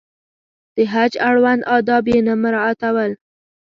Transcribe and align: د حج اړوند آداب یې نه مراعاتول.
د 0.75 0.77
حج 0.93 1.13
اړوند 1.27 1.61
آداب 1.77 2.03
یې 2.13 2.19
نه 2.27 2.33
مراعاتول. 2.43 3.11